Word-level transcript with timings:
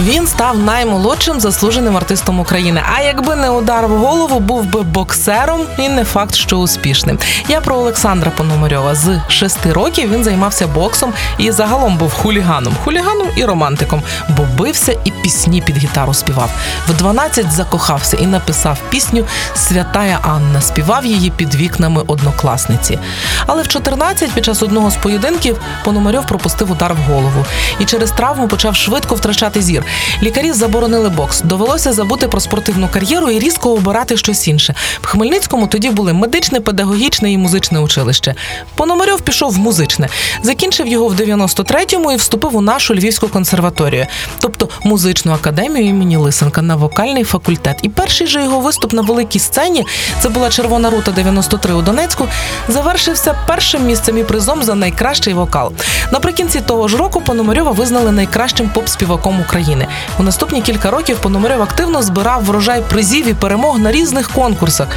Він 0.00 0.26
став 0.26 0.58
наймолодшим 0.58 1.40
заслуженим 1.40 1.96
артистом 1.96 2.40
України. 2.40 2.82
А 2.96 3.02
якби 3.02 3.36
не 3.36 3.50
удар 3.50 3.86
в 3.86 3.96
голову, 3.96 4.40
був 4.40 4.64
би 4.64 4.82
боксером 4.82 5.60
і 5.78 5.88
не 5.88 6.04
факт, 6.04 6.34
що 6.34 6.56
успішним. 6.56 7.18
Я 7.48 7.60
про 7.60 7.76
Олександра 7.76 8.30
Пономарьова. 8.36 8.94
З 8.94 9.20
шести 9.28 9.72
років 9.72 10.12
він 10.12 10.24
займався 10.24 10.66
боксом 10.66 11.12
і 11.38 11.50
загалом 11.50 11.96
був 11.96 12.14
хуліганом, 12.14 12.76
хуліганом 12.84 13.28
і 13.36 13.44
романтиком, 13.44 14.02
бо 14.28 14.42
бився 14.58 14.96
і 15.04 15.10
пісні 15.10 15.60
під 15.60 15.76
гітару 15.78 16.14
співав. 16.14 16.50
В 16.88 16.94
12 16.94 17.52
закохався 17.52 18.16
і 18.16 18.26
написав 18.26 18.78
пісню 18.90 19.24
Святая 19.54 20.18
Анна. 20.22 20.60
Співав 20.60 21.06
її 21.06 21.30
під 21.30 21.54
вікнами 21.54 22.02
однокласниці. 22.06 22.98
Але 23.46 23.62
в 23.62 23.68
14 23.68 24.30
під 24.30 24.44
час 24.44 24.62
одного 24.62 24.90
з 24.90 24.96
поєдинків 24.96 25.60
Пономарьов 25.84 26.26
пропустив 26.26 26.70
удар 26.70 26.94
в 26.94 27.12
голову 27.12 27.46
і 27.78 27.84
через 27.84 28.10
травму 28.10 28.48
почав 28.48 28.76
швидко 28.76 29.14
втрачати 29.14 29.62
зір. 29.62 29.84
Лікарі 30.22 30.52
заборонили 30.52 31.08
бокс. 31.08 31.40
Довелося 31.40 31.92
забути 31.92 32.28
про 32.28 32.40
спортивну 32.40 32.88
кар'єру 32.92 33.30
і 33.30 33.38
різко 33.38 33.74
обирати 33.74 34.16
щось 34.16 34.48
інше. 34.48 34.74
В 35.02 35.06
Хмельницькому 35.06 35.66
тоді 35.66 35.90
були 35.90 36.12
медичне, 36.12 36.60
педагогічне 36.60 37.32
і 37.32 37.38
музичне 37.38 37.80
училище. 37.80 38.34
Пономарьов 38.74 39.20
пішов 39.20 39.52
в 39.52 39.58
музичне, 39.58 40.08
закінчив 40.42 40.86
його 40.86 41.08
в 41.08 41.14
93-му 41.14 42.12
і 42.12 42.16
вступив 42.16 42.56
у 42.56 42.60
нашу 42.60 42.94
львівську 42.94 43.28
консерваторію, 43.28 44.06
тобто 44.40 44.68
музичну 44.84 45.32
академію 45.32 45.86
імені 45.86 46.16
Лисенка 46.16 46.62
на 46.62 46.76
вокальний 46.76 47.24
факультет. 47.24 47.78
І 47.82 47.88
перший 47.88 48.26
же 48.26 48.42
його 48.42 48.60
виступ 48.60 48.92
на 48.92 49.02
великій 49.02 49.38
сцені 49.38 49.86
це 50.22 50.28
була 50.28 50.50
Червона 50.50 50.90
рута 50.90 51.12
93 51.12 51.74
у 51.74 51.82
Донецьку. 51.82 52.28
Завершився 52.68 53.34
першим 53.46 53.86
місцем 53.86 54.18
і 54.18 54.24
призом 54.24 54.62
за 54.62 54.74
найкращий 54.74 55.34
вокал. 55.34 55.72
Наприкінці 56.12 56.60
того 56.60 56.88
ж 56.88 56.96
року 56.96 57.22
Пономарьова 57.26 57.70
визнали 57.70 58.12
найкращим 58.12 58.70
поп-співаком 58.74 59.40
України. 59.40 59.79
України. 59.80 59.86
У 60.18 60.22
наступні 60.22 60.62
кілька 60.62 60.90
років 60.90 61.18
Пономарьов 61.18 61.62
активно 61.62 62.02
збирав 62.02 62.44
врожай 62.44 62.82
призів 62.88 63.28
і 63.28 63.34
перемог 63.34 63.78
на 63.78 63.92
різних 63.92 64.30
конкурсах. 64.30 64.88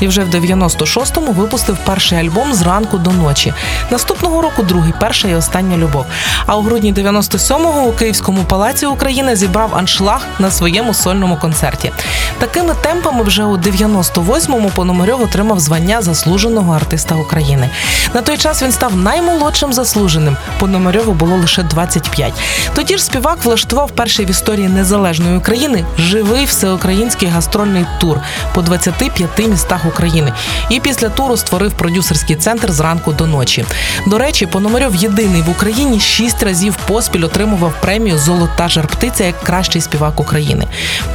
І 0.00 0.08
вже 0.08 0.24
в 0.24 0.34
96-му 0.34 1.32
випустив 1.32 1.78
перший 1.84 2.18
альбом 2.18 2.54
зранку 2.54 2.98
до 2.98 3.10
ночі. 3.10 3.54
Наступного 3.90 4.42
року 4.42 4.62
другий, 4.62 4.94
перша 5.00 5.28
і 5.28 5.34
остання 5.34 5.76
любов. 5.76 6.06
А 6.46 6.56
у 6.56 6.62
грудні 6.62 6.94
97-го 6.94 7.82
у 7.82 7.92
Київському 7.92 8.44
палаці 8.44 8.86
України 8.86 9.36
зібрав 9.36 9.74
аншлаг 9.74 10.26
на 10.38 10.50
своєму 10.50 10.94
сольному 10.94 11.36
концерті. 11.36 11.92
Такими 12.38 12.74
темпами 12.82 13.22
вже 13.22 13.44
у 13.44 13.56
98-му 13.56 14.70
Пономарьов 14.74 15.22
отримав 15.22 15.60
звання 15.60 16.02
заслуженого 16.02 16.74
артиста 16.74 17.14
України. 17.14 17.70
На 18.14 18.22
той 18.22 18.36
час 18.36 18.62
він 18.62 18.72
став 18.72 18.96
наймолодшим 18.96 19.72
заслуженим. 19.72 20.36
Пономарьову 20.58 21.12
було 21.12 21.36
лише 21.36 21.62
25. 21.62 22.32
Тоді 22.74 22.96
ж 22.96 23.04
співак 23.04 23.44
влаштував 23.44 23.90
перший 24.20 24.26
в 24.26 24.30
історії 24.30 24.68
незалежної 24.68 25.36
України 25.36 25.84
живий 25.98 26.44
всеукраїнський 26.44 27.28
гастрольний 27.28 27.86
тур 28.00 28.20
по 28.54 28.62
25 28.62 29.48
містах 29.48 29.86
України. 29.86 30.32
І 30.70 30.80
після 30.80 31.08
туру 31.08 31.36
створив 31.36 31.72
продюсерський 31.72 32.36
центр 32.36 32.72
зранку 32.72 33.12
до 33.12 33.26
ночі. 33.26 33.64
До 34.06 34.18
речі, 34.18 34.46
Пономарьов 34.46 34.94
єдиний 34.94 35.42
в 35.42 35.50
Україні 35.50 36.00
шість 36.00 36.42
разів 36.42 36.76
поспіль 36.86 37.24
отримував 37.24 37.72
премію 37.80 38.18
Золота 38.18 38.68
жарптиця 38.68 39.24
як 39.24 39.40
кращий 39.40 39.80
співак 39.80 40.20
України. 40.20 40.66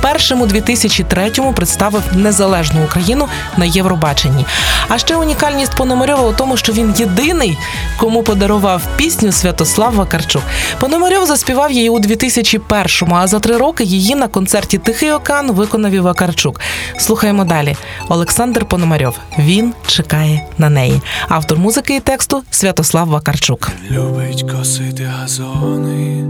Першим 0.02 0.42
у 0.42 0.45
2003-му 0.45 1.53
представив 1.53 2.02
незалежну 2.12 2.84
Україну 2.84 3.28
на 3.58 3.66
Євробаченні. 3.66 4.45
А 4.88 4.97
ще 4.97 5.16
унікальність 5.16 5.75
Пономарьова 5.78 6.23
у 6.23 6.34
тому, 6.34 6.58
що 6.58 6.73
він 6.73 6.94
єдиний, 6.97 7.58
кому 8.00 8.23
подарував 8.23 8.81
пісню 8.97 9.31
Святослав 9.31 9.94
Вакарчук. 9.94 10.44
Пономарьов 10.80 11.25
заспівав 11.25 11.72
її 11.72 11.90
у 11.90 12.00
2001 12.00 12.95
першому, 12.96 13.16
а 13.16 13.28
за 13.28 13.40
три 13.40 13.58
роки 13.58 13.84
її 13.84 14.16
на 14.16 14.28
концерті 14.28 14.78
Тихий 14.78 15.12
океан 15.12 15.52
виконав 15.52 15.92
і 15.92 16.00
Вакарчук. 16.00 16.62
Слухаємо 16.97 17.46
далі. 17.46 17.75
Олександр 18.09 18.66
Пономарьов. 18.66 19.19
Він 19.40 19.74
чекає 19.88 20.47
на 20.58 20.69
неї. 20.69 21.02
Автор 21.30 21.58
музики 21.58 21.96
і 21.96 22.00
тексту 22.00 22.44
Святослав 22.50 23.08
Вакарчук. 23.08 23.72
Любить 23.92 24.52
косити 24.52 25.03
газони, 25.03 26.24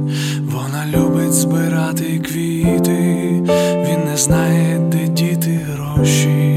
вона 0.52 0.86
любить 0.96 1.34
збирати 1.34 2.20
квіти. 2.20 2.92
Він 3.88 4.06
не 4.06 4.18
знає, 4.18 4.80
де 4.80 5.08
діти 5.08 5.60
гроші, 5.74 6.55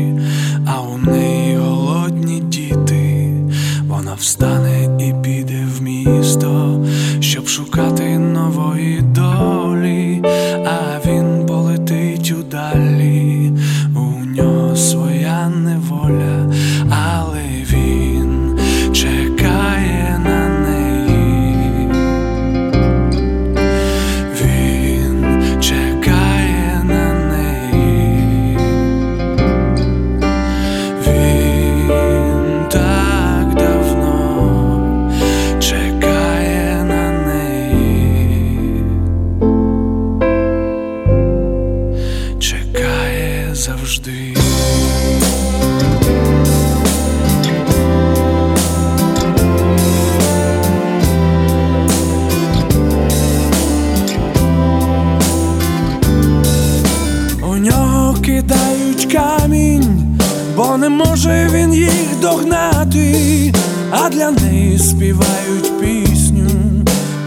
не 60.78 60.88
може 60.88 61.50
він 61.52 61.74
їх 61.74 62.20
догнати, 62.20 63.52
а 63.90 64.08
для 64.08 64.30
неї 64.30 64.78
співають 64.78 65.80
пісню 65.80 66.48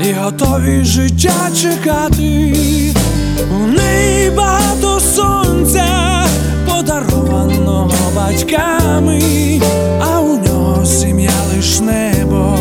і 0.10 0.14
готові 0.14 0.84
життя 0.84 1.50
чекати. 1.62 2.54
У 3.62 3.68
неї 3.68 4.30
багато 4.30 5.00
сонця, 5.00 6.26
подарованого 6.70 8.12
батьками, 8.16 9.22
а 10.00 10.20
у 10.20 10.38
нього 10.38 10.86
сім'я 10.86 11.32
лиш 11.56 11.80
небо, 11.80 12.58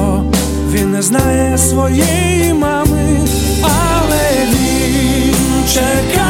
він 0.73 0.91
не 0.91 1.03
знає 1.03 1.59
своєї 1.59 2.55
мами, 2.55 3.19
але 3.63 4.47
він 4.53 5.35
чекає. 5.73 6.30